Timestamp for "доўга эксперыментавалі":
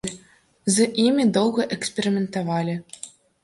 1.37-2.81